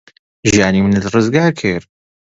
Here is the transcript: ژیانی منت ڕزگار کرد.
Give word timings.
ژیانی 0.51 0.81
منت 0.83 1.05
ڕزگار 1.13 1.51
کرد. 1.59 1.87